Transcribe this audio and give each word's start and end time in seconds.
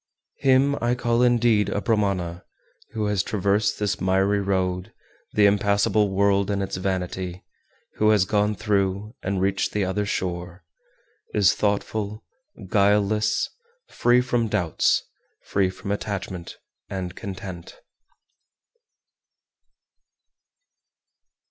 414. 0.41 0.49
Him 0.49 0.79
I 0.83 0.95
call 0.99 1.21
indeed 1.21 1.69
a 1.69 1.79
Brahmana 1.79 2.43
who 2.93 3.05
has 3.05 3.21
traversed 3.21 3.77
this 3.77 4.01
miry 4.01 4.39
road, 4.41 4.91
the 5.33 5.45
impassable 5.45 6.09
world 6.09 6.49
and 6.49 6.63
its 6.63 6.75
vanity, 6.77 7.45
who 7.97 8.09
has 8.09 8.25
gone 8.25 8.55
through, 8.55 9.13
and 9.21 9.39
reached 9.39 9.73
the 9.73 9.85
other 9.85 10.07
shore, 10.07 10.65
is 11.35 11.53
thoughtful, 11.53 12.23
guileless, 12.67 13.47
free 13.91 14.21
from 14.21 14.47
doubts, 14.47 15.03
free 15.43 15.69
from 15.69 15.91
attachment, 15.91 16.57
and 16.89 17.15
content. 17.15 17.79